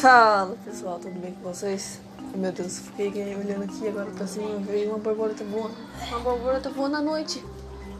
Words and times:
Fala 0.00 0.56
pessoal, 0.64 0.98
tudo 0.98 1.20
bem 1.20 1.32
com 1.34 1.52
vocês? 1.52 2.00
Meu 2.34 2.50
Deus, 2.50 2.78
fiquei 2.78 3.36
olhando 3.36 3.64
aqui 3.64 3.86
agora 3.86 4.10
pra 4.12 4.26
cima 4.26 4.58
veio 4.60 4.88
uma 4.88 4.98
borboleta 4.98 5.44
voando. 5.44 5.74
Uma 6.08 6.20
borboleta 6.20 6.70
voando 6.70 6.96
à 6.96 7.02
noite. 7.02 7.44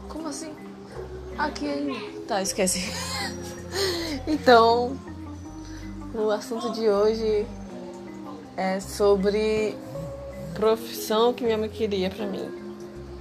Como 0.09 0.27
assim? 0.27 0.51
Aqui 1.37 1.69
ainda. 1.69 1.99
Tá, 2.27 2.41
esquece. 2.41 2.91
então, 4.25 4.97
o 6.15 6.31
assunto 6.31 6.71
de 6.71 6.89
hoje 6.89 7.45
é 8.57 8.79
sobre 8.79 9.77
profissão 10.55 11.35
que 11.35 11.43
minha 11.43 11.57
mãe 11.59 11.69
queria 11.69 12.09
pra 12.09 12.25
mim. 12.25 12.49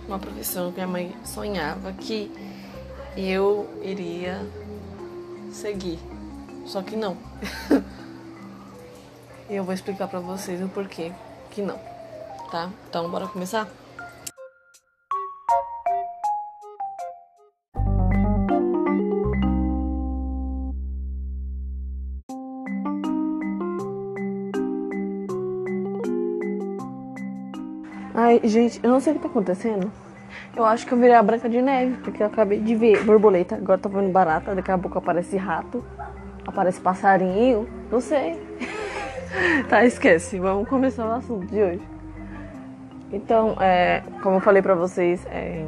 Uma 0.08 0.18
profissão 0.18 0.70
que 0.70 0.76
minha 0.76 0.88
mãe 0.88 1.14
sonhava 1.22 1.92
que 1.92 2.32
eu 3.14 3.68
iria 3.82 4.40
seguir. 5.52 5.98
Só 6.64 6.80
que 6.80 6.96
não. 6.96 7.18
E 9.50 9.56
eu 9.56 9.64
vou 9.64 9.74
explicar 9.74 10.06
pra 10.06 10.20
vocês 10.20 10.62
o 10.62 10.68
porquê 10.68 11.10
que 11.50 11.60
não, 11.60 11.76
tá? 12.52 12.70
Então, 12.88 13.10
bora 13.10 13.26
começar? 13.26 13.66
Ai, 28.14 28.40
gente, 28.44 28.78
eu 28.84 28.90
não 28.90 29.00
sei 29.00 29.14
o 29.14 29.16
que 29.16 29.22
tá 29.22 29.28
acontecendo. 29.28 29.90
Eu 30.56 30.64
acho 30.64 30.86
que 30.86 30.92
eu 30.92 30.98
virei 30.98 31.16
a 31.16 31.22
Branca 31.24 31.48
de 31.48 31.60
Neve, 31.60 31.96
porque 32.04 32.22
eu 32.22 32.28
acabei 32.28 32.60
de 32.60 32.76
ver 32.76 33.02
borboleta, 33.04 33.56
agora 33.56 33.80
tô 33.80 33.88
vendo 33.88 34.12
barata, 34.12 34.54
daqui 34.54 34.70
a 34.70 34.78
pouco 34.78 34.96
aparece 34.96 35.36
rato, 35.36 35.84
aparece 36.46 36.80
passarinho, 36.80 37.68
não 37.90 38.00
sei. 38.00 38.38
Tá, 39.68 39.84
esquece. 39.84 40.38
Vamos 40.38 40.68
começar 40.68 41.06
o 41.06 41.12
assunto 41.12 41.46
de 41.46 41.62
hoje. 41.62 41.82
Então, 43.12 43.56
é, 43.60 44.02
como 44.22 44.36
eu 44.36 44.40
falei 44.40 44.62
pra 44.62 44.74
vocês, 44.74 45.24
é... 45.26 45.66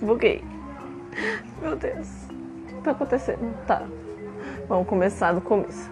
Buguei. 0.00 0.44
Meu 1.60 1.76
Deus. 1.76 2.08
O 2.30 2.66
que 2.66 2.82
tá 2.82 2.90
acontecendo? 2.90 3.56
Tá. 3.66 3.82
Vamos 4.68 4.88
começar 4.88 5.32
do 5.32 5.40
começo. 5.40 5.90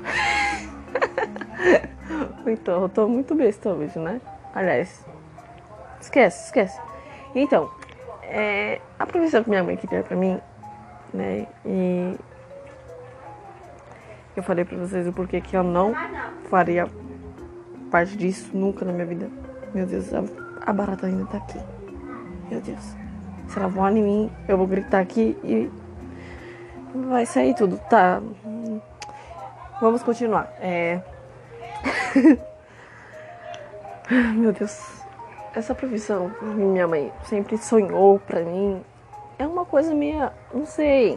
então, 2.47 2.83
eu 2.83 2.89
tô 2.89 3.09
muito 3.09 3.35
besta 3.35 3.71
hoje, 3.71 3.99
né? 3.99 4.21
Aliás, 4.55 5.05
esquece, 6.01 6.47
esquece. 6.47 6.81
Então, 7.35 7.71
é, 8.23 8.81
a 8.99 9.07
profissão 9.07 9.43
que 9.43 9.51
minha 9.51 9.63
mãe 9.63 9.77
queria 9.77 10.03
pra 10.03 10.17
mim, 10.17 10.41
né? 11.13 11.47
E 11.65 12.17
eu 14.37 14.43
falei 14.43 14.65
pra 14.65 14.77
vocês 14.77 15.07
o 15.07 15.13
porquê 15.13 15.41
que 15.41 15.57
eu 15.57 15.63
não 15.63 15.95
faria 16.51 16.89
parte 17.91 18.17
disso 18.17 18.51
nunca 18.57 18.85
na 18.85 18.93
minha 18.93 19.07
vida. 19.07 19.31
Meu 19.73 19.87
Deus, 19.87 20.13
a, 20.13 20.25
a 20.67 20.73
barata 20.73 21.07
ainda 21.07 21.25
tá 21.27 21.39
aqui. 21.39 21.61
Meu 22.51 22.61
Deus. 22.61 22.97
Se 23.49 23.59
ela 23.59 23.69
voar 23.69 23.93
em 23.97 24.03
mim, 24.03 24.31
eu 24.49 24.57
vou 24.57 24.67
gritar 24.67 25.01
aqui 25.01 25.37
e 25.45 25.71
vai 27.09 27.27
sair 27.27 27.55
tudo. 27.55 27.79
Tá. 27.91 28.21
Vamos 29.81 30.03
continuar. 30.03 30.53
É. 30.61 31.01
Meu 34.35 34.53
Deus. 34.53 35.05
Essa 35.55 35.73
profissão, 35.73 36.33
minha 36.43 36.89
mãe 36.89 37.13
sempre 37.25 37.57
sonhou 37.59 38.19
pra 38.19 38.41
mim. 38.41 38.83
É 39.39 39.47
uma 39.47 39.65
coisa 39.65 39.95
minha, 39.95 40.33
não 40.53 40.67
sei. 40.67 41.17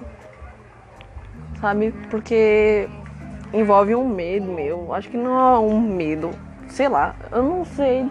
Sabe? 1.59 1.91
Porque 2.11 2.87
envolve 3.53 3.95
um 3.95 4.07
medo 4.07 4.47
meu. 4.51 4.93
Acho 4.93 5.09
que 5.09 5.17
não 5.17 5.37
é 5.37 5.59
um 5.59 5.79
medo. 5.79 6.31
Sei 6.67 6.87
lá, 6.87 7.15
eu 7.31 7.43
não 7.43 7.63
sei 7.65 8.09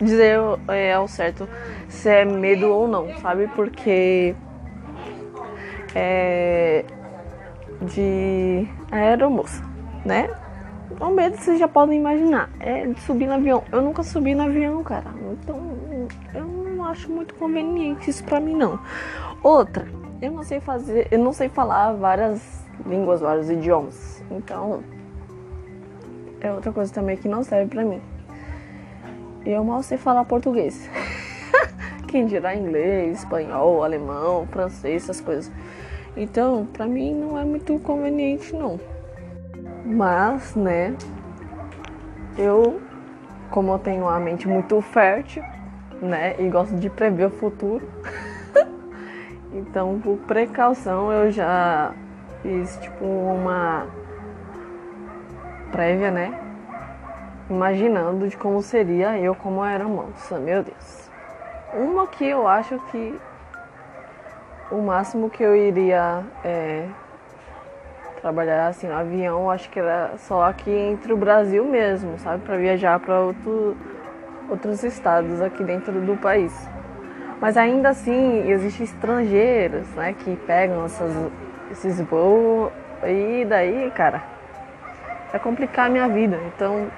dizer 0.00 0.38
é, 0.68 0.94
ao 0.94 1.06
certo 1.06 1.48
se 1.88 2.08
é 2.08 2.24
medo 2.24 2.68
ou 2.68 2.88
não, 2.88 3.14
sabe? 3.18 3.48
Porque 3.48 4.34
é 5.94 6.84
de 7.82 8.66
aeromoça, 8.90 9.62
né? 10.04 10.30
O 10.98 11.08
medo 11.10 11.36
vocês 11.36 11.58
já 11.58 11.68
podem 11.68 11.98
imaginar. 11.98 12.50
É 12.58 12.86
de 12.86 13.00
subir 13.00 13.26
no 13.26 13.34
avião. 13.34 13.62
Eu 13.72 13.80
nunca 13.80 14.02
subi 14.02 14.34
no 14.34 14.42
avião, 14.42 14.82
cara. 14.82 15.06
Então 15.32 15.60
eu 16.34 16.44
não 16.44 16.84
acho 16.86 17.10
muito 17.10 17.34
conveniente 17.34 18.10
isso 18.10 18.24
pra 18.24 18.40
mim 18.40 18.54
não. 18.54 18.78
Outra, 19.42 19.86
eu 20.20 20.30
não 20.30 20.42
sei 20.42 20.60
fazer, 20.60 21.08
eu 21.10 21.18
não 21.18 21.32
sei 21.32 21.48
falar 21.48 21.92
várias 21.92 22.64
línguas, 22.84 23.20
vários 23.20 23.48
idiomas. 23.48 24.19
Então, 24.30 24.82
é 26.40 26.52
outra 26.52 26.72
coisa 26.72 26.92
também 26.92 27.16
que 27.16 27.28
não 27.28 27.42
serve 27.42 27.70
pra 27.70 27.84
mim. 27.84 28.00
Eu 29.44 29.64
mal 29.64 29.82
sei 29.82 29.98
falar 29.98 30.24
português. 30.24 30.88
Quem 32.06 32.26
dirá 32.26 32.54
inglês, 32.54 33.18
espanhol, 33.18 33.82
alemão, 33.82 34.46
francês, 34.46 35.04
essas 35.04 35.20
coisas. 35.20 35.50
Então, 36.16 36.66
pra 36.66 36.86
mim 36.86 37.14
não 37.14 37.38
é 37.38 37.44
muito 37.44 37.78
conveniente 37.80 38.54
não. 38.54 38.78
Mas, 39.84 40.54
né, 40.54 40.94
eu, 42.36 42.80
como 43.50 43.72
eu 43.72 43.78
tenho 43.78 44.02
uma 44.04 44.20
mente 44.20 44.46
muito 44.46 44.80
fértil, 44.80 45.42
né, 46.00 46.34
e 46.38 46.48
gosto 46.48 46.76
de 46.76 46.90
prever 46.90 47.26
o 47.26 47.30
futuro, 47.30 47.88
então, 49.52 49.98
por 50.00 50.18
precaução, 50.18 51.12
eu 51.12 51.30
já 51.30 51.94
Fiz 52.42 52.78
tipo 52.78 53.04
uma 53.04 53.86
prévia, 55.70 56.10
né? 56.10 56.32
Imaginando 57.48 58.28
de 58.28 58.36
como 58.36 58.62
seria 58.62 59.18
eu 59.18 59.34
como 59.34 59.64
era 59.64 59.84
moça, 59.84 60.38
meu 60.38 60.62
Deus. 60.62 61.10
Uma 61.74 62.06
que 62.06 62.24
eu 62.24 62.46
acho 62.46 62.78
que 62.90 63.18
o 64.70 64.80
máximo 64.80 65.28
que 65.28 65.42
eu 65.42 65.56
iria 65.56 66.22
é, 66.44 66.86
trabalhar 68.20 68.68
assim 68.68 68.86
no 68.86 68.94
avião, 68.94 69.50
acho 69.50 69.68
que 69.70 69.78
era 69.78 70.16
só 70.18 70.44
aqui 70.44 70.70
entre 70.70 71.12
o 71.12 71.16
Brasil 71.16 71.64
mesmo, 71.64 72.18
sabe? 72.18 72.44
Para 72.44 72.56
viajar 72.56 73.00
para 73.00 73.20
outro, 73.20 73.76
outros 74.48 74.84
estados 74.84 75.40
aqui 75.40 75.64
dentro 75.64 76.00
do 76.00 76.16
país. 76.16 76.52
Mas 77.40 77.56
ainda 77.56 77.88
assim, 77.88 78.48
existem 78.50 78.84
estrangeiros, 78.84 79.88
né, 79.94 80.12
que 80.12 80.36
pegam 80.46 80.84
essas 80.84 81.12
esses 81.70 82.00
voos. 82.00 82.70
E 83.04 83.44
daí, 83.46 83.90
cara, 83.92 84.22
é 85.32 85.38
complicar 85.38 85.86
a 85.86 85.88
minha 85.88 86.08
vida. 86.08 86.38
Então 86.54 86.88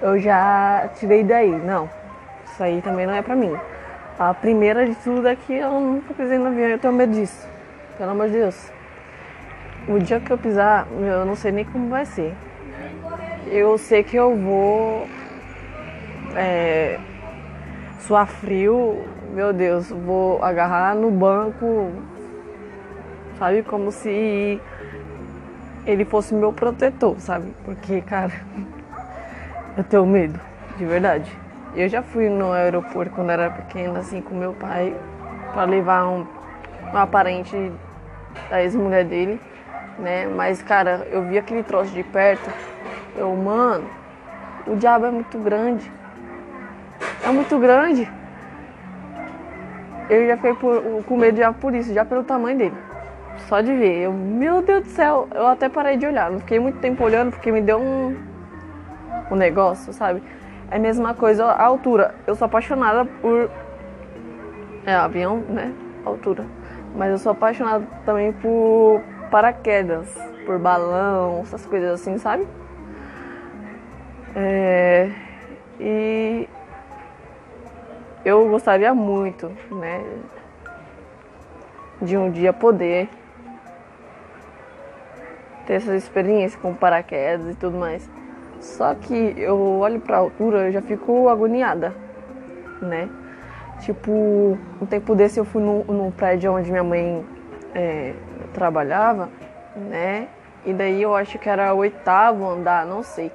eu 0.00 0.18
já 0.18 0.88
tirei 0.94 1.22
daí. 1.22 1.50
Não, 1.50 1.88
isso 2.44 2.62
aí 2.62 2.82
também 2.82 3.06
não 3.06 3.14
é 3.14 3.22
pra 3.22 3.36
mim. 3.36 3.56
A 4.18 4.34
primeira 4.34 4.86
de 4.86 4.94
tudo 4.96 5.26
é 5.26 5.34
que 5.34 5.54
eu 5.54 5.80
nunca 5.80 6.14
pisei 6.14 6.38
no 6.38 6.48
avião, 6.48 6.68
eu 6.68 6.78
tenho 6.78 6.92
medo 6.92 7.12
disso. 7.12 7.48
Pelo 7.98 8.10
amor 8.10 8.26
de 8.26 8.34
Deus. 8.34 8.70
O 9.88 9.98
dia 9.98 10.20
que 10.20 10.30
eu 10.30 10.38
pisar, 10.38 10.86
eu 10.90 11.24
não 11.24 11.34
sei 11.34 11.50
nem 11.50 11.64
como 11.64 11.88
vai 11.88 12.04
ser. 12.04 12.32
Eu 13.46 13.76
sei 13.78 14.02
que 14.02 14.16
eu 14.16 14.36
vou 14.36 15.06
é, 16.36 16.98
suar 18.00 18.26
frio, 18.26 19.04
meu 19.32 19.52
Deus, 19.52 19.90
vou 19.90 20.42
agarrar 20.42 20.94
no 20.94 21.10
banco, 21.10 21.90
sabe? 23.38 23.62
Como 23.62 23.90
se 23.90 24.60
ele 25.86 26.04
fosse 26.04 26.34
meu 26.34 26.52
protetor, 26.52 27.18
sabe? 27.18 27.52
Porque, 27.64 28.00
cara, 28.02 28.32
eu 29.76 29.84
tenho 29.84 30.06
medo, 30.06 30.38
de 30.76 30.84
verdade. 30.84 31.30
Eu 31.74 31.88
já 31.88 32.02
fui 32.02 32.28
no 32.28 32.52
aeroporto 32.52 33.12
quando 33.14 33.30
era 33.30 33.50
pequena, 33.50 34.00
assim, 34.00 34.20
com 34.20 34.34
meu 34.34 34.52
pai, 34.52 34.94
para 35.52 35.64
levar 35.64 36.06
um, 36.06 36.26
uma 36.90 37.06
parente 37.06 37.72
da 38.50 38.62
ex-mulher 38.62 39.04
dele, 39.04 39.40
né? 39.98 40.26
Mas, 40.26 40.62
cara, 40.62 41.06
eu 41.10 41.22
vi 41.24 41.38
aquele 41.38 41.62
troço 41.62 41.92
de 41.92 42.02
perto, 42.02 42.50
eu, 43.16 43.34
mano, 43.34 43.84
o 44.66 44.76
diabo 44.76 45.06
é 45.06 45.10
muito 45.10 45.38
grande. 45.38 45.90
É 47.24 47.28
muito 47.30 47.58
grande. 47.58 48.10
Eu 50.08 50.26
já 50.26 50.36
fiquei 50.36 50.54
por, 50.54 51.02
com 51.04 51.16
medo 51.16 51.38
já 51.38 51.52
por 51.52 51.74
isso, 51.74 51.92
já 51.92 52.04
pelo 52.04 52.22
tamanho 52.22 52.58
dele. 52.58 52.91
Só 53.48 53.60
de 53.60 53.74
ver. 53.74 54.02
Eu, 54.02 54.12
meu 54.12 54.62
Deus 54.62 54.84
do 54.84 54.88
céu, 54.90 55.28
eu 55.34 55.46
até 55.46 55.68
parei 55.68 55.96
de 55.96 56.06
olhar. 56.06 56.30
Não 56.30 56.40
fiquei 56.40 56.58
muito 56.58 56.78
tempo 56.78 57.04
olhando 57.04 57.30
porque 57.30 57.50
me 57.50 57.60
deu 57.60 57.78
um, 57.78 58.16
um 59.30 59.36
negócio, 59.36 59.92
sabe? 59.92 60.22
É 60.70 60.76
a 60.76 60.78
mesma 60.78 61.14
coisa 61.14 61.44
a 61.44 61.64
altura. 61.64 62.14
Eu 62.26 62.34
sou 62.34 62.46
apaixonada 62.46 63.04
por. 63.04 63.50
É, 64.86 64.94
avião, 64.94 65.38
né? 65.48 65.72
Altura. 66.04 66.44
Mas 66.96 67.10
eu 67.10 67.18
sou 67.18 67.32
apaixonada 67.32 67.86
também 68.04 68.32
por 68.32 69.02
paraquedas, 69.30 70.08
por 70.44 70.58
balão, 70.58 71.40
essas 71.40 71.64
coisas 71.64 71.92
assim, 71.92 72.18
sabe? 72.18 72.46
É, 74.34 75.10
e 75.78 76.48
eu 78.24 78.48
gostaria 78.48 78.94
muito, 78.94 79.50
né, 79.70 80.02
de 82.00 82.16
um 82.16 82.30
dia 82.30 82.52
poder 82.52 83.08
ter 85.66 85.74
essa 85.74 85.94
experiência 85.94 86.58
com 86.60 86.74
paraquedas 86.74 87.54
e 87.54 87.56
tudo 87.56 87.78
mais. 87.78 88.08
Só 88.60 88.94
que 88.94 89.34
eu 89.36 89.78
olho 89.78 90.00
pra 90.00 90.18
altura 90.18 90.68
e 90.68 90.72
já 90.72 90.80
fico 90.80 91.28
agoniada, 91.28 91.94
né? 92.80 93.08
Tipo, 93.80 94.56
um 94.80 94.86
tempo 94.86 95.14
desse 95.14 95.40
eu 95.40 95.44
fui 95.44 95.60
num, 95.60 96.10
prédio 96.12 96.52
onde 96.52 96.70
minha 96.70 96.84
mãe 96.84 97.24
é, 97.74 98.14
trabalhava, 98.54 99.28
né? 99.74 100.28
E 100.64 100.72
daí 100.72 101.02
eu 101.02 101.16
acho 101.16 101.38
que 101.38 101.48
era 101.48 101.74
o 101.74 101.78
oitavo 101.78 102.48
andar, 102.48 102.86
não 102.86 103.02
sei 103.02 103.32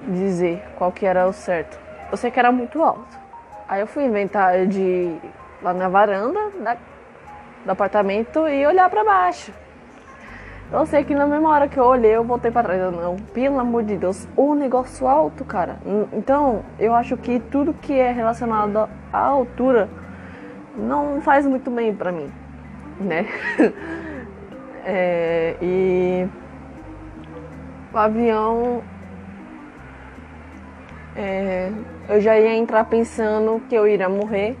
dizer 0.00 0.62
qual 0.76 0.90
que 0.92 1.04
era 1.04 1.26
o 1.26 1.32
certo. 1.32 1.78
Eu 2.10 2.16
sei 2.16 2.30
que 2.30 2.38
era 2.38 2.50
muito 2.50 2.82
alto. 2.82 3.18
Aí 3.68 3.80
eu 3.80 3.86
fui 3.86 4.04
inventar 4.04 4.66
de 4.66 5.14
lá 5.60 5.74
na 5.74 5.88
varanda 5.88 6.50
da, 6.60 6.76
do 7.64 7.70
apartamento 7.70 8.48
e 8.48 8.66
olhar 8.66 8.88
para 8.88 9.04
baixo. 9.04 9.52
Eu 10.70 10.84
sei 10.84 11.02
que 11.02 11.14
na 11.14 11.26
mesma 11.26 11.48
hora 11.48 11.66
que 11.66 11.78
eu 11.78 11.84
olhei, 11.84 12.14
eu 12.14 12.22
voltei 12.22 12.50
para 12.50 12.64
trás. 12.64 12.80
Eu, 12.80 12.92
não, 12.92 13.16
pelo 13.16 13.58
amor 13.58 13.82
de 13.84 13.96
Deus, 13.96 14.28
o 14.36 14.54
negócio 14.54 15.06
alto, 15.08 15.42
cara. 15.42 15.78
Então, 16.12 16.62
eu 16.78 16.94
acho 16.94 17.16
que 17.16 17.40
tudo 17.40 17.72
que 17.72 17.94
é 17.94 18.12
relacionado 18.12 18.88
à 19.10 19.18
altura 19.18 19.88
não 20.76 21.22
faz 21.22 21.46
muito 21.46 21.70
bem 21.70 21.94
para 21.94 22.12
mim, 22.12 22.30
né? 23.00 23.26
é, 24.84 25.56
e 25.62 26.28
o 27.92 27.96
avião 27.96 28.82
é, 31.16 31.72
eu 32.10 32.20
já 32.20 32.38
ia 32.38 32.54
entrar 32.54 32.84
pensando 32.84 33.60
que 33.68 33.74
eu 33.74 33.88
iria 33.88 34.08
morrer, 34.08 34.54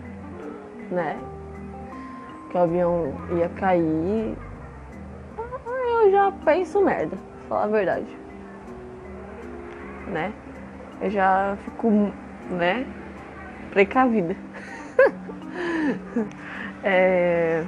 né? 0.90 1.18
Que 2.50 2.56
o 2.56 2.62
avião 2.62 3.12
ia 3.36 3.50
cair. 3.50 4.47
Eu 6.08 6.12
já 6.12 6.32
penso 6.42 6.82
merda, 6.82 7.18
falar 7.50 7.64
a 7.64 7.66
verdade. 7.66 8.06
Né? 10.06 10.32
Eu 11.02 11.10
já 11.10 11.54
fico, 11.62 11.90
né? 12.48 12.86
Precavida. 13.70 14.34
é... 16.82 17.62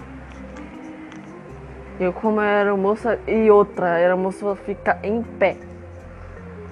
Eu 2.00 2.14
como 2.14 2.40
era 2.40 2.74
moça 2.74 3.18
e 3.28 3.50
outra, 3.50 3.98
era 3.98 4.16
moça 4.16 4.56
ficar 4.56 5.04
em 5.04 5.22
pé, 5.22 5.58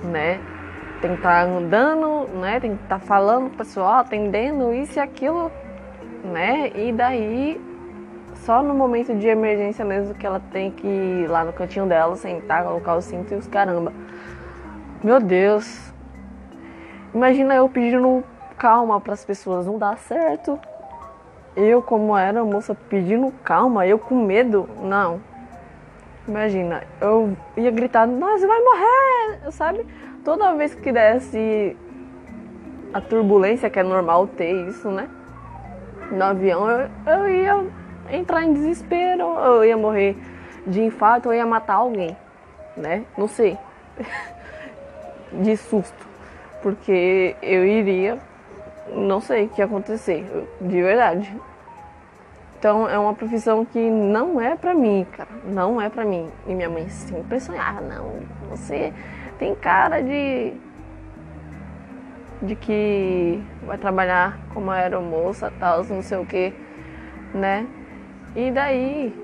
né? 0.04 0.40
tem 1.02 1.10
que 1.10 1.18
estar 1.18 1.44
tá 1.44 1.50
andando, 1.50 2.28
né? 2.40 2.60
Tem 2.60 2.76
que 2.76 2.82
estar 2.82 2.98
tá 2.98 3.06
falando 3.06 3.48
o 3.48 3.50
pessoal, 3.50 3.96
atendendo 3.96 4.72
isso 4.72 4.98
e 4.98 5.02
aquilo, 5.02 5.52
né? 6.24 6.72
E 6.74 6.92
daí 6.92 7.60
só 8.44 8.62
no 8.62 8.74
momento 8.74 9.14
de 9.14 9.26
emergência 9.26 9.84
mesmo 9.84 10.14
que 10.14 10.26
ela 10.26 10.40
tem 10.52 10.70
que 10.70 10.86
ir 10.86 11.28
lá 11.28 11.44
no 11.44 11.52
cantinho 11.52 11.86
dela, 11.86 12.16
sentar, 12.16 12.64
colocar 12.64 12.94
o 12.94 13.02
cinto 13.02 13.32
e 13.32 13.36
os 13.36 13.46
caramba. 13.46 13.92
Meu 15.02 15.20
Deus. 15.20 15.92
Imagina 17.14 17.54
eu 17.54 17.68
pedindo 17.68 18.22
calma 18.56 19.00
para 19.00 19.14
as 19.14 19.24
pessoas, 19.24 19.66
não 19.66 19.78
dá 19.78 19.96
certo. 19.96 20.58
Eu, 21.56 21.82
como 21.82 22.16
era 22.16 22.44
moça, 22.44 22.74
pedindo 22.74 23.32
calma, 23.42 23.86
eu 23.86 23.98
com 23.98 24.14
medo, 24.14 24.68
não. 24.82 25.20
Imagina, 26.26 26.82
eu 27.00 27.36
ia 27.56 27.70
gritar, 27.70 28.06
nós 28.06 28.42
vai 28.42 28.60
morrer, 28.60 29.50
sabe? 29.50 29.86
toda 30.28 30.54
vez 30.54 30.74
que 30.74 30.92
desse 30.92 31.74
a 32.92 33.00
turbulência, 33.00 33.70
que 33.70 33.78
é 33.78 33.82
normal 33.82 34.26
ter 34.26 34.68
isso, 34.68 34.90
né? 34.90 35.08
No 36.12 36.22
avião, 36.22 36.68
eu, 36.70 36.90
eu 37.06 37.28
ia 37.30 37.66
entrar 38.10 38.44
em 38.44 38.52
desespero, 38.52 39.22
eu 39.22 39.64
ia 39.64 39.76
morrer 39.76 40.16
de 40.66 40.82
infarto, 40.82 41.28
eu 41.28 41.34
ia 41.34 41.46
matar 41.46 41.74
alguém, 41.74 42.16
né? 42.76 43.04
Não 43.16 43.28
sei. 43.28 43.56
de 45.32 45.56
susto. 45.56 46.06
Porque 46.62 47.36
eu 47.42 47.64
iria, 47.64 48.18
não 48.92 49.20
sei 49.20 49.44
o 49.44 49.48
que 49.48 49.60
ia 49.60 49.64
acontecer, 49.64 50.26
de 50.60 50.82
verdade. 50.82 51.34
Então 52.58 52.88
é 52.88 52.98
uma 52.98 53.14
profissão 53.14 53.64
que 53.64 53.78
não 53.78 54.40
é 54.40 54.56
pra 54.56 54.74
mim, 54.74 55.06
cara. 55.16 55.30
Não 55.44 55.80
é 55.80 55.88
pra 55.88 56.04
mim. 56.04 56.28
E 56.46 56.54
minha 56.54 56.68
mãe 56.68 56.88
sempre 56.88 57.38
sonhava, 57.38 57.80
não, 57.80 58.16
você 58.50 58.92
tem 59.38 59.54
cara 59.54 60.02
de 60.02 60.54
de 62.40 62.54
que 62.54 63.42
vai 63.64 63.76
trabalhar 63.78 64.38
como 64.54 64.70
aeromoça, 64.70 65.52
tal, 65.58 65.82
não 65.84 66.02
sei 66.02 66.18
o 66.18 66.24
que, 66.24 66.52
né? 67.34 67.66
E 68.34 68.50
daí 68.50 69.14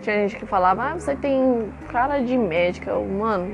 tinha 0.00 0.16
gente 0.16 0.36
que 0.36 0.46
falava, 0.46 0.90
ah, 0.90 0.94
você 0.94 1.14
tem 1.16 1.72
cara 1.88 2.20
de 2.20 2.36
médica, 2.36 2.90
eu, 2.90 3.04
mano, 3.04 3.48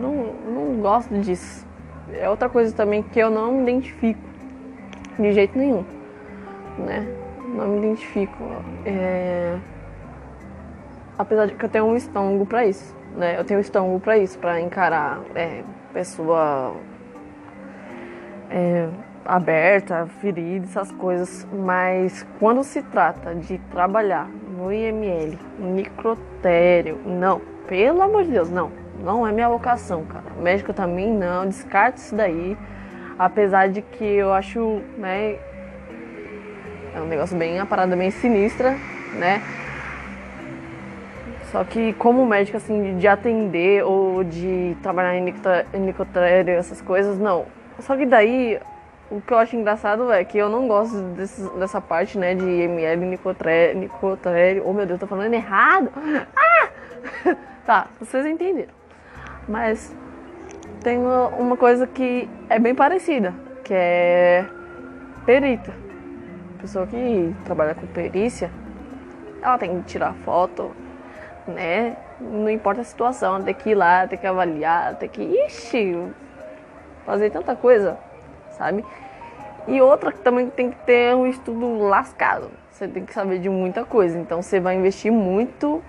não, 0.00 0.32
não 0.52 0.80
gosto 0.80 1.18
disso. 1.18 1.66
É 2.12 2.28
outra 2.28 2.48
coisa 2.48 2.74
também 2.74 3.02
que 3.02 3.18
eu 3.18 3.30
não 3.30 3.52
me 3.52 3.62
identifico 3.62 4.20
de 5.18 5.32
jeito 5.32 5.58
nenhum, 5.58 5.84
né? 6.78 7.06
Não 7.54 7.68
me 7.68 7.78
identifico. 7.78 8.42
É... 8.84 9.58
Apesar 11.18 11.46
de 11.46 11.54
que 11.54 11.64
eu 11.64 11.68
tenho 11.68 11.86
um 11.86 11.96
estômago 11.96 12.44
para 12.44 12.66
isso 12.66 12.96
né? 13.16 13.38
Eu 13.38 13.44
tenho 13.44 13.58
estômago 13.58 13.98
para 13.98 14.18
isso, 14.18 14.38
para 14.38 14.60
encarar 14.60 15.20
é, 15.34 15.62
pessoa 15.92 16.76
é, 18.50 18.88
aberta, 19.26 20.06
ferida, 20.20 20.66
essas 20.66 20.90
coisas. 20.92 21.46
Mas 21.52 22.26
quando 22.38 22.62
se 22.64 22.82
trata 22.82 23.34
de 23.34 23.58
trabalhar 23.70 24.28
no 24.28 24.72
IML, 24.72 25.38
microtério, 25.58 26.98
não, 27.04 27.40
pelo 27.66 28.02
amor 28.02 28.24
de 28.24 28.30
Deus, 28.30 28.50
não. 28.50 28.70
Não 29.02 29.26
é 29.26 29.32
minha 29.32 29.48
vocação, 29.48 30.04
cara. 30.04 30.24
Médico 30.40 30.72
também 30.72 31.12
não, 31.12 31.46
descarte 31.46 32.00
isso 32.00 32.14
daí. 32.14 32.56
Apesar 33.18 33.68
de 33.68 33.82
que 33.82 34.04
eu 34.04 34.32
acho, 34.32 34.80
né, 34.98 35.36
é 36.94 37.00
um 37.00 37.06
negócio 37.06 37.36
bem, 37.36 37.56
uma 37.56 37.66
parada 37.66 37.94
bem 37.94 38.10
sinistra, 38.10 38.76
né? 39.14 39.42
Só 41.52 41.62
que 41.64 41.92
como 41.94 42.26
médico, 42.26 42.56
assim, 42.56 42.98
de 42.98 43.06
atender 43.06 43.84
ou 43.84 44.24
de 44.24 44.76
trabalhar 44.82 45.16
em 45.16 45.80
nicotéreo, 45.80 46.54
essas 46.54 46.80
coisas, 46.80 47.18
não. 47.18 47.46
Só 47.80 47.96
que 47.96 48.04
daí, 48.04 48.58
o 49.10 49.20
que 49.20 49.32
eu 49.32 49.38
acho 49.38 49.56
engraçado 49.56 50.10
é 50.12 50.24
que 50.24 50.36
eu 50.36 50.48
não 50.48 50.66
gosto 50.66 51.00
desse, 51.14 51.40
dessa 51.58 51.80
parte, 51.80 52.18
né, 52.18 52.34
de 52.34 52.44
ML 52.44 53.04
nicotéreo. 53.76 54.64
Oh, 54.66 54.72
meu 54.72 54.86
Deus, 54.86 54.98
tô 54.98 55.06
falando 55.06 55.32
errado! 55.32 55.90
Ah! 56.36 56.68
tá, 57.64 57.86
vocês 58.00 58.26
entenderam. 58.26 58.74
Mas 59.48 59.94
tem 60.82 60.98
uma, 60.98 61.28
uma 61.28 61.56
coisa 61.56 61.86
que 61.86 62.28
é 62.48 62.58
bem 62.58 62.74
parecida, 62.74 63.32
que 63.62 63.72
é 63.72 64.44
perita. 65.24 65.72
Pessoa 66.60 66.86
que 66.86 67.34
trabalha 67.44 67.74
com 67.74 67.86
perícia, 67.86 68.50
ela 69.40 69.56
tem 69.56 69.80
que 69.82 69.86
tirar 69.86 70.14
foto, 70.24 70.74
né? 71.46 71.96
Não 72.20 72.50
importa 72.50 72.80
a 72.80 72.84
situação, 72.84 73.42
tem 73.42 73.54
que 73.54 73.70
ir 73.70 73.74
lá, 73.74 74.06
tem 74.06 74.18
que 74.18 74.26
avaliar, 74.26 74.96
tem 74.96 75.08
que. 75.08 75.22
Ixi, 75.22 75.96
fazer 77.04 77.30
tanta 77.30 77.54
coisa, 77.54 77.98
sabe? 78.56 78.84
E 79.68 79.80
outra 79.80 80.12
que 80.12 80.18
também 80.20 80.48
tem 80.48 80.70
que 80.70 80.76
ter 80.84 81.14
um 81.14 81.26
estudo 81.26 81.78
lascado. 81.78 82.50
Você 82.70 82.86
tem 82.86 83.04
que 83.04 83.12
saber 83.12 83.38
de 83.38 83.48
muita 83.48 83.84
coisa. 83.84 84.18
Então 84.18 84.42
você 84.42 84.60
vai 84.60 84.76
investir 84.76 85.10
muito 85.10 85.82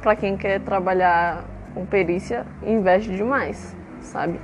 para 0.00 0.14
quem 0.14 0.36
quer 0.36 0.60
trabalhar 0.60 1.44
com 1.74 1.84
perícia, 1.84 2.46
investe 2.62 3.10
demais, 3.10 3.76
sabe? 4.00 4.40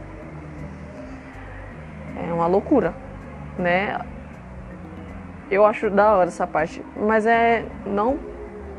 É 2.16 2.32
uma 2.32 2.46
loucura, 2.46 2.94
né? 3.58 3.98
Eu 5.50 5.64
acho 5.64 5.90
da 5.90 6.16
hora 6.16 6.28
essa 6.28 6.46
parte, 6.46 6.84
mas 6.96 7.26
é 7.26 7.64
não 7.86 8.18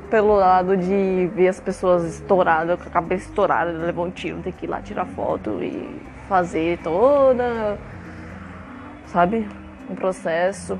pelo 0.10 0.36
lado 0.36 0.78
de 0.78 1.30
ver 1.34 1.48
as 1.48 1.60
pessoas 1.60 2.04
estouradas, 2.06 2.82
com 2.82 2.88
a 2.88 2.92
cabeça 2.92 3.28
estourada, 3.28 3.72
levar 3.72 4.04
um 4.04 4.12
tiro, 4.12 4.42
ter 4.42 4.52
que 4.52 4.66
ir 4.66 4.70
lá 4.70 4.82
tirar 4.82 5.06
foto 5.06 5.64
e 5.64 6.02
fazer 6.28 6.80
toda, 6.84 7.78
sabe, 9.16 9.48
um 9.90 9.96
processo. 9.96 10.78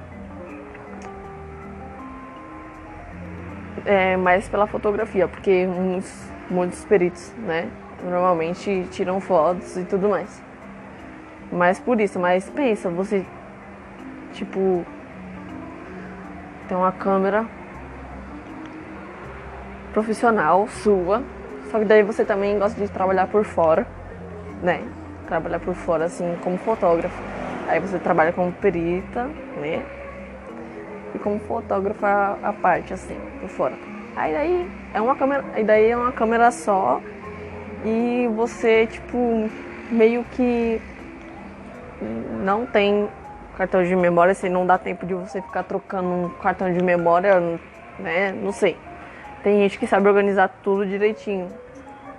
É 3.86 4.18
mais 4.18 4.50
pela 4.50 4.68
fotografia, 4.68 5.26
porque 5.26 5.66
muitos, 5.66 6.30
muitos 6.50 6.84
peritos, 6.84 7.34
né, 7.38 7.70
normalmente 8.04 8.88
tiram 8.92 9.22
fotos 9.22 9.78
e 9.78 9.86
tudo 9.86 10.10
mais. 10.10 10.44
Mas 11.50 11.80
por 11.80 12.02
isso, 12.02 12.20
mas 12.20 12.50
pensa, 12.50 12.90
você, 12.90 13.26
tipo, 14.34 14.86
tem 16.68 16.76
uma 16.76 16.92
câmera 16.92 17.46
profissional 19.94 20.68
sua, 20.68 21.24
só 21.72 21.80
que 21.80 21.86
daí 21.86 22.04
você 22.04 22.26
também 22.26 22.60
gosta 22.60 22.82
de 22.82 22.92
trabalhar 22.92 23.28
por 23.28 23.46
fora, 23.46 23.88
né? 24.62 24.84
Trabalhar 25.26 25.60
por 25.60 25.74
fora 25.74 26.04
assim 26.06 26.36
como 26.44 26.58
fotógrafo. 26.58 27.45
Aí 27.68 27.80
você 27.80 27.98
trabalha 27.98 28.32
como 28.32 28.52
perita, 28.52 29.24
né? 29.60 29.84
E 31.14 31.20
como 31.20 31.40
fotógrafa 31.40 32.38
à 32.44 32.54
parte, 32.54 32.94
assim, 32.94 33.18
por 33.42 33.50
fora. 33.50 33.76
Aí 34.16 34.34
daí 34.34 34.72
é 34.94 35.02
uma 35.02 35.16
câmera, 35.16 35.44
aí 35.54 35.64
daí 35.64 35.90
é 35.90 35.98
uma 35.98 36.12
câmera 36.12 36.52
só 36.52 37.02
e 37.84 38.30
você 38.34 38.88
tipo 38.88 39.50
meio 39.92 40.24
que 40.32 40.82
não 42.44 42.66
tem 42.66 43.10
cartão 43.58 43.84
de 43.84 43.96
memória, 43.96 44.32
assim, 44.32 44.50
não 44.50 44.66
dá 44.66 44.78
tempo 44.78 45.06
de 45.06 45.14
você 45.14 45.42
ficar 45.42 45.64
trocando 45.64 46.08
um 46.08 46.30
cartão 46.42 46.72
de 46.72 46.84
memória, 46.84 47.40
né? 48.00 48.32
Não 48.32 48.52
sei. 48.52 48.78
Tem 49.44 49.60
gente 49.62 49.80
que 49.80 49.88
sabe 49.88 50.08
organizar 50.08 50.50
tudo 50.64 50.86
direitinho, 50.86 51.48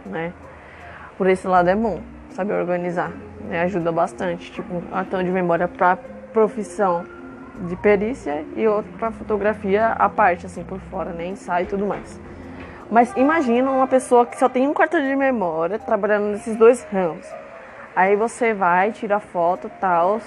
né? 0.05 0.33
Por 1.17 1.29
esse 1.29 1.47
lado 1.47 1.69
é 1.69 1.75
bom 1.75 2.01
saber 2.37 2.53
organizar, 2.53 3.11
né? 3.49 3.63
Ajuda 3.63 3.91
bastante, 3.91 4.53
tipo, 4.53 4.83
cartão 4.91 5.25
de 5.25 5.31
memória 5.31 5.67
para 5.67 5.97
profissão 6.33 7.05
de 7.67 7.75
perícia 7.77 8.45
e 8.55 8.69
outro 8.69 8.93
para 8.99 9.11
fotografia 9.11 9.89
à 9.89 10.09
parte, 10.09 10.45
assim, 10.45 10.63
por 10.63 10.79
fora, 10.79 11.11
né? 11.11 11.27
Ensaio 11.27 11.65
e 11.65 11.69
tudo 11.69 11.87
mais. 11.87 12.21
Mas 12.91 13.13
imagina 13.17 13.71
uma 13.71 13.87
pessoa 13.87 14.27
que 14.27 14.39
só 14.39 14.49
tem 14.49 14.69
um 14.69 14.75
cartão 14.75 15.01
de 15.01 15.17
memória 15.17 15.79
trabalhando 15.79 16.27
nesses 16.33 16.55
dois 16.57 16.87
ramos. 16.93 17.27
Aí 17.97 18.15
você 18.15 18.53
vai, 18.53 18.93
tira 18.93 19.19
foto, 19.19 19.71
tal. 19.81 20.21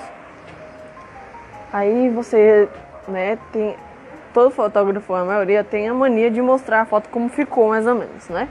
Aí 1.71 2.09
você, 2.09 2.67
né, 3.07 3.37
tem 3.53 3.75
todo 4.33 4.49
fotógrafo, 4.49 5.13
a 5.13 5.23
maioria 5.23 5.63
tem 5.63 5.87
a 5.87 5.93
mania 5.93 6.31
de 6.31 6.41
mostrar 6.41 6.81
a 6.81 6.85
foto 6.85 7.07
como 7.09 7.29
ficou 7.29 7.69
mais 7.69 7.85
ou 7.85 7.93
menos, 7.93 8.27
né? 8.29 8.49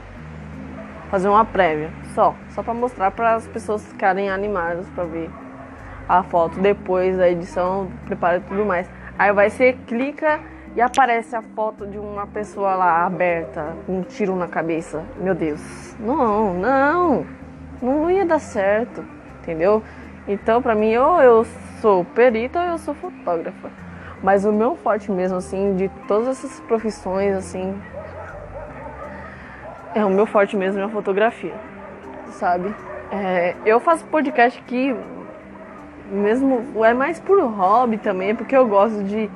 Fazer 1.09 1.27
uma 1.27 1.43
prévia, 1.43 1.89
só, 2.13 2.35
só 2.49 2.61
para 2.61 2.73
mostrar 2.73 3.11
para 3.11 3.35
as 3.35 3.47
pessoas 3.47 3.85
ficarem 3.85 4.29
animadas 4.29 4.87
para 4.89 5.05
ver 5.05 5.29
a 6.07 6.23
foto 6.23 6.59
depois 6.59 7.17
da 7.17 7.29
edição, 7.29 7.87
prepara 8.05 8.39
tudo 8.39 8.65
mais. 8.65 8.89
Aí 9.17 9.31
vai 9.31 9.49
ser 9.49 9.73
clica 9.85 10.39
e 10.75 10.81
aparece 10.81 11.35
a 11.35 11.41
foto 11.41 11.85
de 11.85 11.97
uma 11.97 12.25
pessoa 12.27 12.75
lá 12.75 13.05
aberta, 13.05 13.75
com 13.85 13.99
um 13.99 14.01
tiro 14.01 14.35
na 14.35 14.47
cabeça. 14.47 15.03
Meu 15.17 15.35
Deus. 15.35 15.95
Não, 15.99 16.53
não. 16.53 17.25
Não 17.81 18.09
ia 18.09 18.25
dar 18.25 18.39
certo, 18.39 19.03
entendeu? 19.41 19.83
Então, 20.27 20.61
pra 20.61 20.75
mim, 20.75 20.95
ou 20.95 21.21
eu 21.21 21.45
sou 21.81 22.05
perita 22.05 22.59
ou 22.59 22.65
eu 22.67 22.77
sou 22.77 22.93
fotógrafa. 22.93 23.71
Mas 24.21 24.45
o 24.45 24.51
meu 24.51 24.75
forte 24.75 25.11
mesmo, 25.11 25.37
assim, 25.37 25.75
de 25.75 25.89
todas 26.07 26.27
essas 26.27 26.59
profissões, 26.61 27.35
assim, 27.35 27.73
é 29.95 30.05
o 30.05 30.09
meu 30.09 30.25
forte 30.25 30.55
mesmo 30.55 30.81
é 30.81 30.83
a 30.83 30.89
fotografia, 30.89 31.53
sabe? 32.31 32.73
É, 33.11 33.55
eu 33.65 33.79
faço 33.79 34.05
podcast 34.05 34.59
aqui, 34.59 34.95
mesmo, 36.11 36.63
é 36.85 36.93
mais 36.93 37.19
por 37.19 37.41
hobby 37.41 37.97
também, 37.97 38.35
porque 38.35 38.55
eu 38.55 38.67
gosto 38.67 39.03
de 39.03 39.29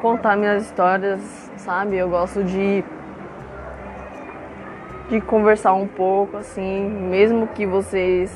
contar 0.00 0.36
minhas 0.36 0.64
histórias, 0.64 1.20
sabe? 1.56 1.96
Eu 1.96 2.08
gosto 2.08 2.42
de 2.42 2.84
de 5.10 5.20
conversar 5.20 5.74
um 5.74 5.88
pouco 5.88 6.36
assim, 6.36 6.88
mesmo 6.88 7.48
que 7.48 7.66
vocês 7.66 8.32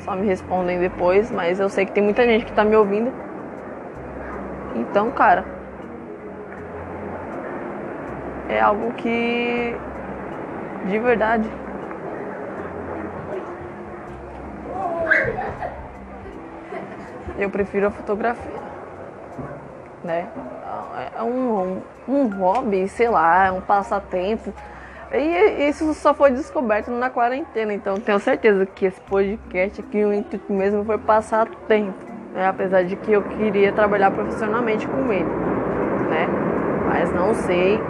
só 0.00 0.14
me 0.14 0.26
respondem 0.26 0.78
depois, 0.78 1.30
mas 1.30 1.58
eu 1.58 1.70
sei 1.70 1.86
que 1.86 1.92
tem 1.92 2.04
muita 2.04 2.22
gente 2.24 2.44
que 2.44 2.52
tá 2.52 2.64
me 2.64 2.76
ouvindo. 2.76 3.10
Então, 4.76 5.10
cara, 5.10 5.44
é 8.48 8.60
algo 8.60 8.92
que 8.92 9.74
de 10.86 10.98
verdade 10.98 11.50
eu 17.38 17.48
prefiro 17.50 17.86
a 17.86 17.90
fotografia, 17.90 18.60
né? 20.02 20.28
é 21.16 21.22
um, 21.22 21.80
um 22.08 22.26
hobby, 22.28 22.88
sei 22.88 23.08
lá, 23.08 23.46
é 23.46 23.52
um 23.52 23.60
passatempo. 23.60 24.52
E 25.12 25.68
isso 25.68 25.94
só 25.94 26.12
foi 26.12 26.32
descoberto 26.32 26.90
na 26.90 27.08
quarentena, 27.08 27.72
então 27.72 27.98
tenho 27.98 28.18
certeza 28.18 28.66
que 28.66 28.86
esse 28.86 29.00
podcast 29.02 29.80
aqui, 29.80 30.04
o 30.04 30.12
intuito 30.12 30.52
mesmo 30.52 30.84
foi 30.84 30.98
passar 30.98 31.48
tempo, 31.66 31.94
né? 32.34 32.46
apesar 32.46 32.82
de 32.82 32.94
que 32.94 33.12
eu 33.12 33.22
queria 33.22 33.72
trabalhar 33.72 34.10
profissionalmente 34.10 34.86
com 34.86 35.10
ele, 35.10 35.24
né? 36.10 36.28
Mas 36.86 37.12
não 37.14 37.32
sei 37.32 37.80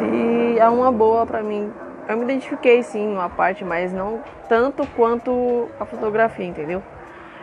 se 0.00 0.58
é 0.58 0.68
uma 0.68 0.90
boa 0.90 1.26
para 1.26 1.42
mim. 1.42 1.70
Eu 2.08 2.16
me 2.16 2.24
identifiquei 2.24 2.82
sim 2.82 3.06
uma 3.12 3.28
parte, 3.28 3.64
mas 3.64 3.92
não 3.92 4.20
tanto 4.48 4.86
quanto 4.96 5.68
a 5.78 5.84
fotografia, 5.84 6.46
entendeu? 6.46 6.82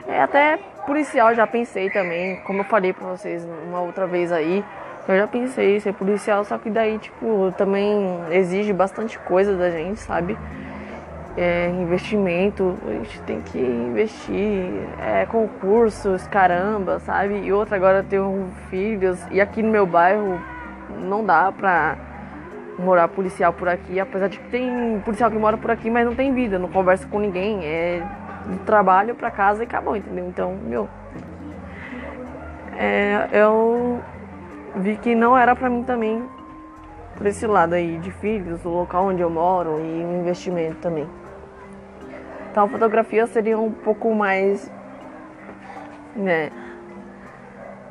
É 0.07 0.21
até 0.21 0.57
policial 0.85 1.35
já 1.35 1.45
pensei 1.45 1.89
também, 1.89 2.37
como 2.41 2.61
eu 2.61 2.63
falei 2.65 2.93
pra 2.93 3.07
vocês 3.07 3.47
uma 3.67 3.81
outra 3.81 4.07
vez 4.07 4.31
aí, 4.31 4.63
eu 5.07 5.17
já 5.17 5.27
pensei 5.27 5.77
em 5.77 5.79
ser 5.79 5.93
policial, 5.93 6.43
só 6.43 6.57
que 6.57 6.69
daí, 6.69 6.97
tipo, 6.97 7.53
também 7.57 8.19
exige 8.31 8.73
bastante 8.73 9.17
coisa 9.19 9.55
da 9.55 9.69
gente, 9.69 9.99
sabe? 9.99 10.37
É, 11.37 11.69
investimento, 11.69 12.75
a 12.87 12.91
gente 12.91 13.21
tem 13.21 13.41
que 13.41 13.59
investir, 13.59 14.73
é, 14.99 15.25
concursos, 15.27 16.27
caramba, 16.27 16.99
sabe? 16.99 17.39
E 17.39 17.53
outra, 17.53 17.75
agora 17.75 17.99
eu 17.99 18.03
tenho 18.03 18.47
filhos, 18.69 19.19
e 19.29 19.39
aqui 19.39 19.61
no 19.61 19.69
meu 19.69 19.85
bairro 19.85 20.41
não 20.99 21.23
dá 21.23 21.51
pra 21.51 22.06
morar 22.77 23.07
policial 23.07 23.51
por 23.53 23.67
aqui, 23.67 23.99
apesar 23.99 24.27
de 24.27 24.39
que 24.39 24.49
tem 24.49 25.01
policial 25.03 25.31
que 25.31 25.37
mora 25.37 25.57
por 25.57 25.71
aqui, 25.71 25.89
mas 25.89 26.05
não 26.05 26.15
tem 26.15 26.33
vida, 26.33 26.59
não 26.59 26.69
conversa 26.69 27.07
com 27.07 27.19
ninguém, 27.19 27.65
é 27.65 28.03
do 28.45 28.59
trabalho 28.59 29.15
para 29.15 29.31
casa 29.31 29.63
e 29.63 29.65
acabou, 29.65 29.95
entendeu? 29.95 30.27
Então, 30.27 30.55
meu, 30.55 30.87
é, 32.77 33.27
eu 33.31 33.99
vi 34.75 34.95
que 34.97 35.15
não 35.15 35.37
era 35.37 35.55
para 35.55 35.69
mim 35.69 35.83
também 35.83 36.23
por 37.17 37.25
esse 37.25 37.47
lado 37.47 37.73
aí 37.73 37.97
de 37.97 38.11
filhos, 38.11 38.63
o 38.63 38.69
local 38.69 39.07
onde 39.07 39.21
eu 39.21 39.29
moro 39.29 39.79
e 39.79 40.05
o 40.05 40.19
investimento 40.19 40.75
também. 40.75 41.07
Então 42.51 42.65
a 42.65 42.67
fotografia 42.67 43.25
seria 43.27 43.57
um 43.59 43.71
pouco 43.71 44.13
mais 44.13 44.71
né, 46.15 46.51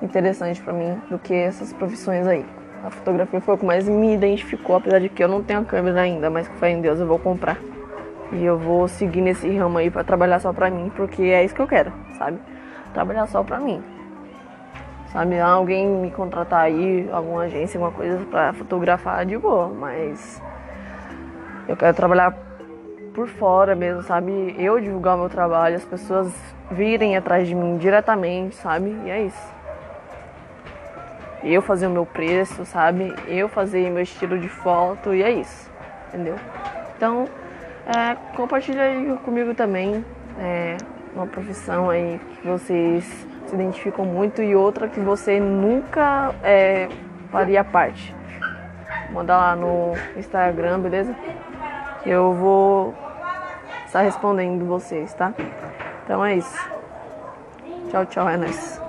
interessante 0.00 0.62
para 0.62 0.73
mim 0.73 1.00
do 1.11 1.19
que 1.19 1.35
essas 1.35 1.73
profissões 1.73 2.26
aí. 2.26 2.47
A 2.87 2.90
fotografia 2.90 3.40
foi 3.40 3.55
o 3.57 3.59
que 3.59 3.66
mais 3.66 3.88
me 3.88 4.14
identificou, 4.14 4.76
apesar 4.76 5.00
de 5.00 5.09
que 5.09 5.23
eu 5.23 5.26
não 5.26 5.43
tenho 5.43 5.59
a 5.59 5.64
câmera 5.64 6.02
ainda, 6.02 6.31
mas 6.31 6.47
com 6.47 6.55
fé 6.55 6.71
em 6.71 6.81
Deus 6.81 7.00
eu 7.00 7.07
vou 7.07 7.19
comprar. 7.19 7.59
E 8.31 8.45
eu 8.45 8.57
vou 8.57 8.87
seguir 8.87 9.23
nesse 9.23 9.50
ramo 9.57 9.78
aí 9.78 9.90
para 9.90 10.05
trabalhar 10.05 10.38
só 10.38 10.52
pra 10.52 10.71
mim, 10.71 10.93
porque 10.95 11.21
é 11.25 11.45
isso 11.45 11.52
que 11.52 11.61
eu 11.61 11.66
quero, 11.66 11.93
sabe? 12.16 12.38
Trabalhar 12.95 13.26
só 13.26 13.43
pra 13.43 13.59
mim. 13.59 13.83
Sabe, 15.09 15.40
alguém 15.40 15.85
me 15.85 16.12
contratar 16.12 16.61
aí, 16.61 17.09
alguma 17.11 17.43
agência, 17.43 17.76
alguma 17.76 17.90
coisa 17.90 18.25
pra 18.26 18.52
fotografar 18.52 19.26
de 19.26 19.37
boa, 19.37 19.66
mas 19.66 20.40
eu 21.66 21.76
quero 21.76 21.93
trabalhar 21.93 22.38
por 23.12 23.26
fora 23.26 23.75
mesmo, 23.75 24.02
sabe? 24.05 24.55
Eu 24.61 24.78
divulgar 24.78 25.16
o 25.16 25.19
meu 25.19 25.28
trabalho, 25.28 25.75
as 25.75 25.85
pessoas 25.85 26.33
virem 26.71 27.16
atrás 27.16 27.49
de 27.49 27.55
mim 27.55 27.78
diretamente, 27.78 28.55
sabe? 28.55 28.97
E 29.05 29.11
é 29.11 29.23
isso. 29.23 29.55
Eu 31.49 31.62
fazer 31.62 31.87
o 31.87 31.91
meu 31.91 32.05
preço, 32.05 32.65
sabe? 32.65 33.15
Eu 33.29 33.49
fazer 33.49 33.88
meu 33.88 34.03
estilo 34.03 34.37
de 34.37 34.49
foto 34.49 35.15
e 35.15 35.23
é 35.23 35.31
isso. 35.31 35.71
Entendeu? 36.09 36.35
Então, 36.97 37.29
é, 37.87 38.17
compartilha 38.35 38.83
aí 38.83 39.17
comigo 39.25 39.55
também 39.55 40.05
é, 40.41 40.76
uma 41.15 41.26
profissão 41.26 41.88
aí 41.88 42.21
que 42.41 42.49
vocês 42.49 43.05
se 43.47 43.55
identificam 43.55 44.05
muito 44.05 44.43
e 44.43 44.57
outra 44.57 44.88
que 44.88 44.99
você 44.99 45.38
nunca 45.38 46.35
é, 46.43 46.88
faria 47.31 47.62
parte. 47.62 48.12
Manda 49.12 49.37
lá 49.37 49.55
no 49.55 49.93
Instagram, 50.17 50.81
beleza? 50.81 51.15
Eu 52.05 52.33
vou 52.35 52.93
estar 53.87 54.03
respondendo 54.03 54.67
vocês, 54.67 55.15
tá? 55.15 55.33
Então 56.05 56.25
é 56.25 56.35
isso. 56.35 56.71
Tchau, 57.91 58.05
tchau, 58.07 58.29
é 58.29 58.37
nóis. 58.37 58.86